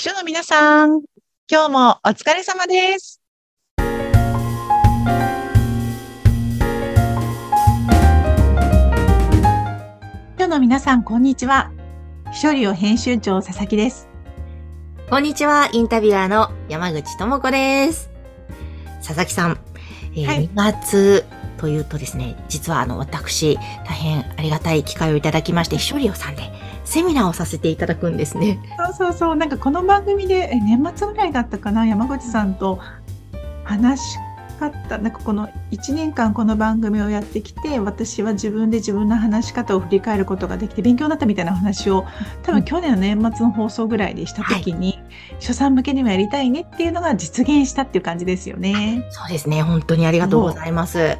[0.00, 1.02] 秘書の皆さん、
[1.46, 3.20] 今日もお疲れ様です。
[10.38, 11.70] 秘書の皆さん、こんにちは。
[12.32, 14.08] 秘書寮編集長佐々木です。
[15.10, 18.08] こんにちは、インタビュアーの山口智子です。
[19.06, 19.60] 佐々木さん、
[20.14, 21.26] えーはい2月
[21.58, 26.50] というとですね、実はあの私、大変ありがたい機会をいただきまして、秘書寮さんで
[26.90, 28.58] セミナーをさせていただくんですね。
[28.76, 32.80] そうそうそう、なんかこの番組で、え年末ぐらいだったかな、山口さんと
[33.62, 34.18] 話し
[34.58, 42.04] 方、なんかこの1年間この番組をやってきて、私は自分で自分の話し方を振り返ることができて勉強になったみたいなお話を、
[42.42, 44.98] 多分去年の年末の放送ぐらいでした時に、
[45.34, 49.06] 初さん向けにもやりたいねっていうのが実現したっていう感じですよね。
[49.10, 51.18] そうですね、本当にありがとうございます。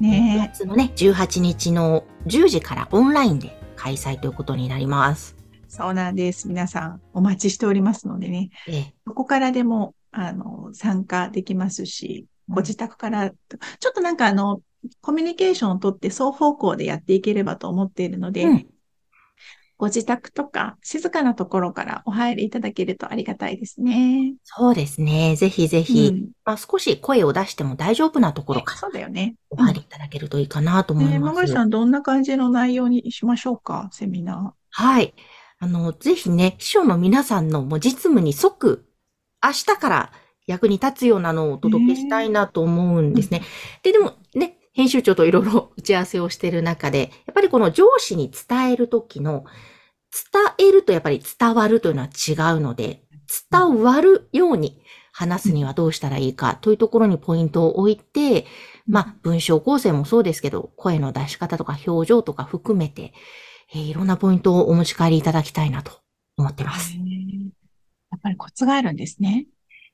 [0.00, 5.34] ね月のね、18日の10時からオンラインで開催ということになります。
[5.66, 6.48] そうなんです。
[6.48, 14.60] 皆さんお待ちしておりますのでね、えーどこからでも、あの、参加できますし、ご自宅から、ちょっとなんかあの、
[15.00, 18.66] コミュニケーションをとって双方向でやっていければと思っているので、うん
[19.80, 24.34] ご自宅とか静かなところからお入りいただけるとありがたいですね。
[24.44, 29.36] そうですね、ぜひぜひ、うんまあ、少し声を出しても大丈夫なところからそうだよね。
[29.48, 31.34] お入りいただけるといいかなと思ねいます。
[31.34, 35.14] 山口さん、どんな感じの内容にしましょうか、セミナはい。
[35.60, 38.84] あの、ぜひね、秘書の皆さんのもう実務に即、
[39.42, 40.12] 明日から
[40.46, 43.40] 役に立つようなのをお届けしたいなと思うんですね。
[43.82, 47.10] で、でもね、編集長といろいろ打ち合わせをしている中で、
[47.40, 49.44] ぱりこの上司に伝えるときの、
[50.58, 53.02] 伝えるとやっぱり伝わるというのは違うので、
[53.50, 58.46] 伝わるように話すにはどうしたらいいかというところにポイントを置いて、
[58.86, 63.14] まあ、文章構成もそうですけど、声の出し方とか表情とか含めて、
[63.72, 65.92] えーいろんなポイントをお持ち帰りいただきたいなと
[66.36, 66.78] 思ってまー。
[66.78, 66.94] す。
[66.94, 69.46] やっぱりコツがあるんですね。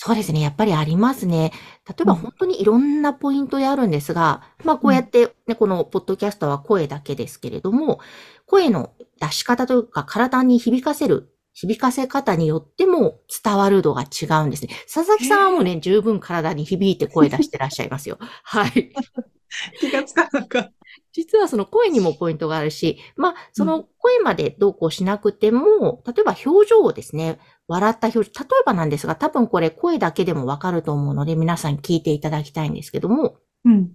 [0.00, 0.40] そうですね。
[0.40, 1.50] やっぱりありますね。
[1.88, 7.98] 例えばうん本当にいろんなポイントであるんですが、まあこうやって、ね、このポッドキャストは声だけですけれども、
[8.46, 14.70] 声の出し方というか体に響かせる、響かせ方によっても伝わる度が違うんですね。
[14.92, 18.18] 佐々木さんはもうね、十分体に響いて声出してらっしゃいますよ。
[18.44, 18.92] はい。
[19.80, 20.72] 気がつかなかっ
[21.12, 33.70] 実はその声にもポイントがあるし、まあ、その声までどうこうしなくても、例えば表情をですね、笑った表情、例えばなんですが、多分これ声だけでもわかると思うので、皆さん聞いていただきたいんですけども、た。
[33.70, 33.90] うん。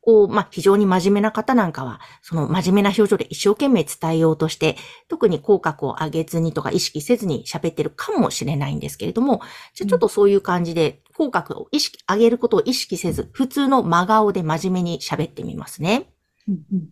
[0.00, 4.76] こう、まあ、非常に真面目な方なんかは、その真面目な表情で一生懸命伝えようとして、
[5.08, 9.40] 特に口角を上げずにとか意識せずに喋ってるかもしれないんですけれども、
[9.74, 16.11] じゃあちょっとそういう感じで、口角を意識、上げることを意識せず、普通の真顔で真面目に喋ってみますね。
[16.48, 16.88] うんうん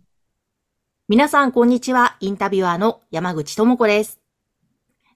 [1.08, 2.16] 皆さん、こんにちは。
[2.20, 4.20] インタビュアーの山口智子です。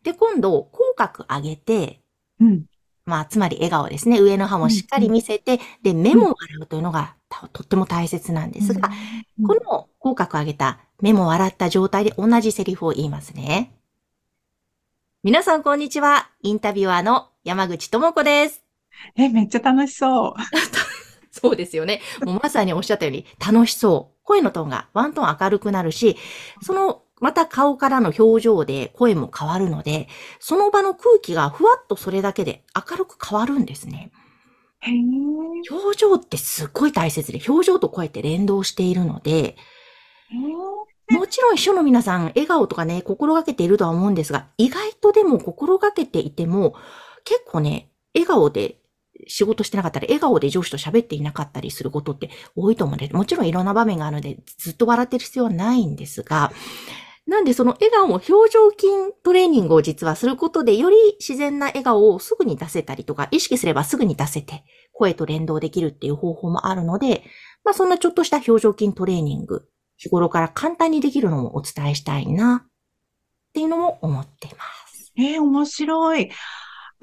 [0.03, 2.01] で、今度、口角上げて、
[2.41, 2.65] うん。
[3.07, 4.19] まあ、つまり笑顔ですね。
[4.19, 8.91] 上の歯もしっかり見せて、で、目も笑うというのがたとっても大切なんですが、
[9.39, 13.73] うんこの口角上げた、目も笑った状態で同じセリフを言いますね。
[15.23, 16.29] 皆さん、こんにちは。
[16.43, 18.65] インタビュアーの山口智子です。
[19.15, 20.35] え、めっちゃ楽しそう。
[21.31, 22.01] そうですよね。
[22.25, 24.14] もうまさにおっしゃったように楽しそう。
[24.25, 26.17] 声のトーンがワントーン明るくなるし、
[26.63, 30.09] そのまた顔からの表情で声も変わるので、
[30.41, 34.11] その場の空気がふわっとそれだけで明るく変わるんですね。
[35.71, 39.57] 表情ってすっごい大切で、表情と声って連動しているので、
[41.11, 46.75] もちろん秘書の皆さん、笑顔とかね、心がけているとは思うんですが、意外とでも心がけていても、
[47.25, 48.79] 結構ね、笑顔で
[49.27, 56.53] 仕事してなかったり、笑顔で上司と喋っていなかったりすることって多いと思うんで、もちろんいろんな場面があるので、ずっと笑ってる必要はないんですが、
[57.27, 58.89] なんでその笑顔も表情筋
[59.23, 67.25] トレーニングを実はすることで、より自然な笑顔をすぐに出せたりとか、意識すればすぐに出せて、声と連動できるっていう方法もあるので、
[67.65, 72.71] まあそんなちょっとした表情筋トレーニング、日頃から簡単にできるのもお伝えしたいな、っ
[73.55, 75.13] ていうのも思っています。
[75.17, 76.31] えー面白い。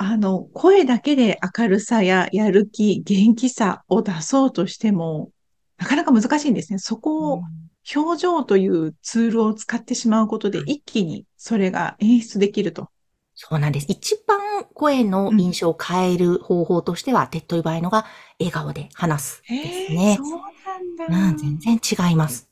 [0.04, 5.30] あの、声だけで明るさややる気、元気さを出そうとしても、
[5.78, 6.80] なかなか難しいんですね。
[6.80, 7.44] そこを
[7.96, 12.90] 表情というツールを使ってしまうことで一気にそれが演出できると。
[13.36, 13.86] そうなんです。
[13.90, 14.40] 一番
[14.74, 18.08] 声の印象を変える方法としては、手っ取り早いのが
[18.40, 20.18] 笑顔で話すですね。
[20.18, 20.30] そう
[20.66, 21.30] なんだ。
[21.30, 22.51] うん、全然違います。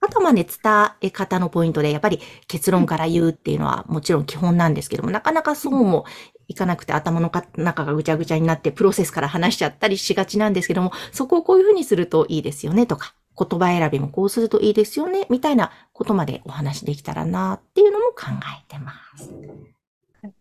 [0.00, 6.04] あとはまあね、伝え方のポイントで、やっぱり結論から言うっていうのはもちろん基本なんですけども、なかなかそうも
[6.46, 18.26] いかなくて頭の中がぐちゃぐちゃになってプロセスから話しちゃったりしがちなんですけども、そこをこういうふうにするといいですよねとか、言葉選びもこうするといいですよね、みたいなことまでお話できたらなっていうのも考
[18.60, 19.32] えてます。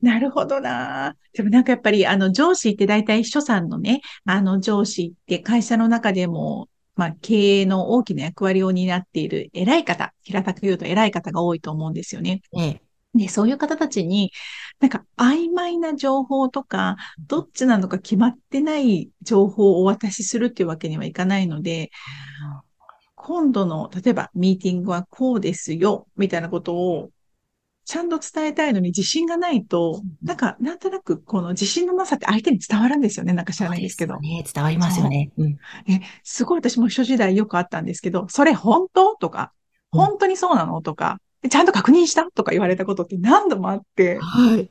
[0.01, 1.15] なるほどな。
[1.33, 12.41] でもなんかやっぱり、あの、上司って大体秘書さんのね、あの、上司って会社の中でも、まあ、経営の大きな役割を担っている偉い方、平たく言うと偉い方が多いと思うんですよね。
[12.57, 12.81] ええ。
[13.13, 14.31] で、そういう方たちに、
[14.79, 16.97] なんか曖昧な情報とか、
[17.27, 21.91] どっちなのか決まってない情報をお渡しするっていうわけにはいかないので、
[23.15, 27.11] 今度の、例えばミーティングはこうですよ、みたいなことを
[27.87, 33.31] ちゃんと伝えたいのに自信がないと、なんか、なんとなく、この自信のなさって相手に伝わるんですよね。
[33.31, 34.19] なんか知らないですけど。
[34.19, 35.31] ね、伝わりますよね。
[35.37, 35.57] うん、
[35.87, 39.15] え、すごい私も初時代よくあったんですけど、それ本当？
[39.15, 39.53] とか、
[39.89, 40.81] 本当にそうなの？
[40.81, 42.29] とか、ちゃんと確認した？
[42.29, 44.69] とか言われたことって何度もあって、はい。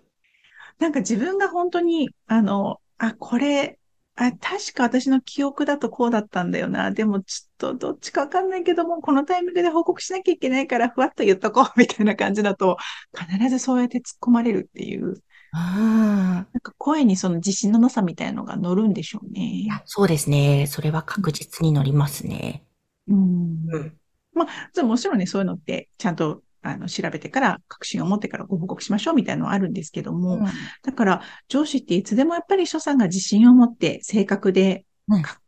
[0.79, 3.79] なんか自分が本当に、あの、あ、これ、
[4.17, 6.91] あ、確か私の記憶だとこうだったんだよな。
[6.91, 12.79] でもちょっとどっちかわかんないけども、このタイミングで報告しなきゃいけないからふわっと言っとこうみたいな感じだと、
[13.15, 15.23] 必ずそうやって突っ込まれるっていう。
[15.53, 19.69] あなんか声にその自信のなさみたいなのが乗るんでしょうね。
[19.85, 20.67] そうですね。
[20.67, 22.65] それは確実に乗りますね。
[23.09, 23.67] うん。
[23.71, 23.99] うん、
[24.33, 30.47] まあ、もちろんね、そういうのってちゃんとあの、調べてから、確信を持ってからご報告しましょうみたいなのはあるんですけども、うん、
[30.83, 34.85] だから、上司っていつでもやっぱり所さんが自信を持って正確で、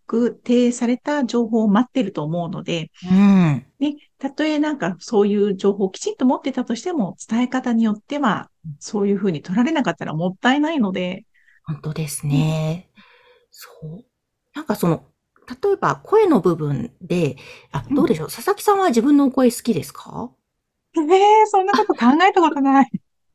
[0.07, 11.25] 確定された情報を待ってると思うので、うん、ね、たとえなんかそういう情報をきちんと持ってたとしても、伝え方によっては、そういうふうに取られなかったらもったいないので。
[11.65, 12.89] 本当ですね。
[12.97, 13.03] うん、
[13.51, 13.69] そ
[13.99, 14.05] う。
[14.55, 15.05] なんかその、
[15.63, 17.37] 例えば声の部分で、
[17.73, 20.31] あ、どうでしょう、うん、佐々木さんは自分の声好きですか？
[20.97, 22.91] ええそんなこと考えたことない。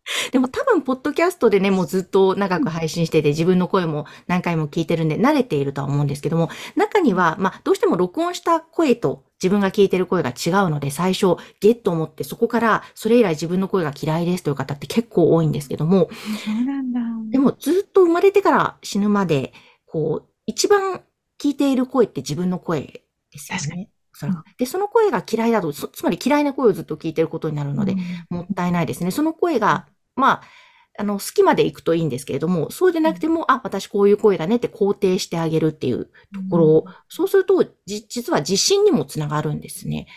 [0.32, 16.10] でも多分、ポッドキャストでね、もうずっと長く配信してて、自分の声も何回も聞いてるんで、慣れているとは思うんですけども、中には、まあ、どうしても録音した声と自分が聞いてる声が違うので、最初、ゲッと思って、そこから、それ以来自分の声が嫌いですという方って結構多いんですけども、
[16.44, 17.00] そうなんだ。
[17.32, 19.54] でも、ずっと生まれてから死ぬまで、
[19.86, 21.02] こう、一番
[21.40, 23.90] 聞いている声って自分の声ですよね。
[24.13, 24.27] そ
[24.57, 27.95] で、その声が嫌いだと、つまり嫌いな声をずっと聞いてることになるので、
[28.30, 29.12] もったいないですね。
[29.12, 30.42] その声が、まあ、
[31.00, 36.12] あの、好きまで行くといいんですけれども、そうでなくても、あ、私こういう声だねって肯定してあげるっていうと
[36.51, 40.07] ころを、そうすると、実は自信にもつながるんですね。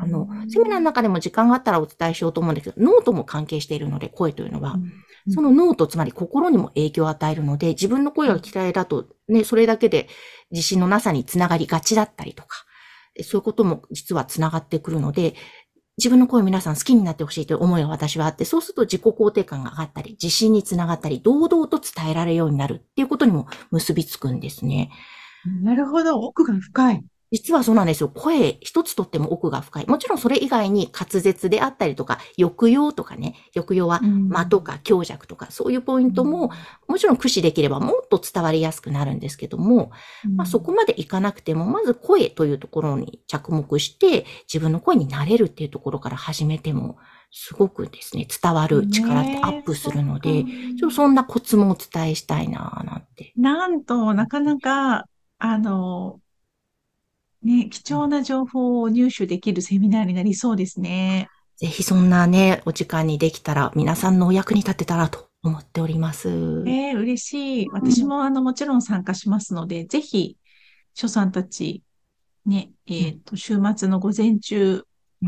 [0.00, 4.76] あの、セミナーの中でも時間があったらお伝えしようと思うんですけど、ノートも関係しているので、声というのは。
[5.30, 10.08] そのノート、つまり心にも影響を与えるので、自分の声が嫌いだと、ね、それだけで
[10.50, 12.64] 自信のなさにつながりがちだったりとか、
[13.22, 15.34] そういうことも実は繋がってくるので、
[15.98, 24.90] 自分の声を皆さん好きになってほしいという思いが私はあって、そうすると自己肯定感が上がったり、自信につながったり、堂々と伝えられるようになるっていうことにも結びつくんですね。
[25.62, 26.20] なるほど。
[26.20, 27.04] 奥が深い。
[27.30, 28.08] 実はそうなんですよ。
[28.08, 29.86] 声一つとっても奥が深い。
[29.86, 36.50] もちろんそれ以外に滑舌であったりとか、抑揚とかね、抑揚は間とか強弱とか、そういうポイントも、
[36.86, 39.90] もちろん駆使できればもっと伝わりやすくなるんですけども、
[40.36, 46.96] まあそこまでいかなくても、まず声というところに着目して、自分の声になれるっていうところから始めても、
[47.30, 50.44] すごくですね、伝わる力ってアップするので、
[50.78, 53.32] ちょっとそんなコツもお伝えしたいななんて。
[53.36, 55.04] なんと、なかなか、
[55.38, 56.20] あの、
[57.48, 61.28] ね、貴重な情報を入手できるセミナーになりそうですね。
[61.56, 66.28] ぜひそんなね、お時間にできたら、皆さんのお役に立てたらと思っております。
[66.66, 67.68] ええー、嬉しい。
[67.72, 70.36] 私もあの、もちろん参加しますので、ぜひ、
[70.92, 71.82] 所さんたち、
[72.44, 74.84] ね、えっ、ー、と、週末の午前中、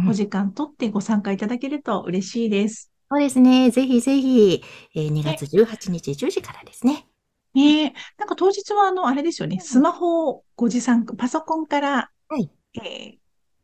[0.07, 2.93] お時間取ってご参加いただけると嬉しいです。
[3.11, 3.71] そうですね。
[3.71, 4.62] ぜひぜひ、
[4.95, 7.07] えー、2月18日10時からですね。
[7.54, 12.50] ねえ、なんか当日はあの、あれですよね、スマホをご持参、パソコンから、はい。
[12.75, 13.21] えー、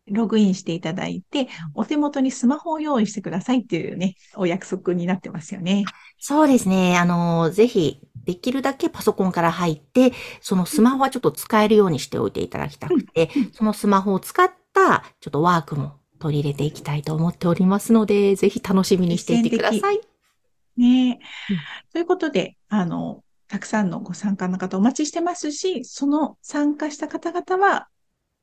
[0.09, 5.85] ログインしていただいて、お手元にスマホを用意してくださいっていうね、お約束になってますよね。
[6.19, 6.97] そうですね。
[6.99, 20.01] あの、ぜひ、できるだけパソコンから入って、そのスマホはちょっと使えるようにしておいていただきたくて、そのスマホを使った、ちょっとワークも取り入れていきたいと思っておりますので、ぜひ楽しみにしていてください。
[20.77, 21.19] ねえ、うん、
[21.93, 27.89] ということで、あの、たくさんのご参加の方お待ちしてますし、その参加した方々は、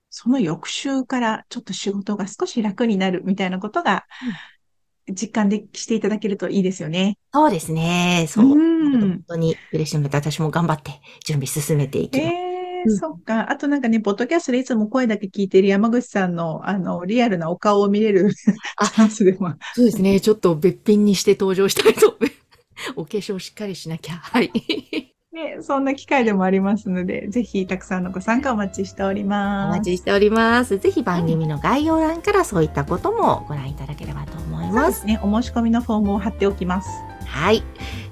[0.09, 4.05] その翌週からちょっと仕事が少し楽になるみたいなことが、
[5.11, 7.17] 実感でしていただけるといいですよね。
[7.33, 8.25] そうですね。
[8.29, 8.45] そう。
[8.45, 12.33] 本当に嬉しいので、私も頑張って準備進めていきます。
[12.33, 13.51] えー、そっか。
[13.51, 19.53] あとなんかね、ポッドキャストでいつも声だけ聞いてる山口さんの、あの、リアルなお顔を見れる チャンスでも。
[19.73, 20.21] そうですね。
[20.21, 22.17] ちょっと別品にして登場したいと
[22.95, 24.15] お化粧しっかりしなきゃ。
[24.15, 24.51] はい。
[25.33, 29.75] ね、そんな機会でもありますので、ぜひたくさんのご参加お待ちしております。
[29.75, 30.77] お待ちしております。
[30.77, 35.01] ぜひ番組の概要欄からそういったこともご覧いただければと思います。
[35.01, 35.19] すね。
[35.23, 36.89] お申し込みのフォームを貼っておきます。
[37.25, 37.63] はい。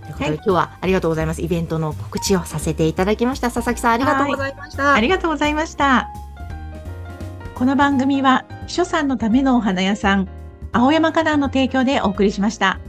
[0.01, 1.43] ということで、今日はありがとうございます。
[1.43, 3.51] イベントの告知をさせていただきました。
[3.51, 4.93] 佐々木さん、ありがとうございました。
[4.95, 6.09] ありがとうございました。
[7.53, 10.27] この番組は、秘書さんのためのお花屋さん、
[10.71, 12.79] 青山花壇の提供でお送りしました。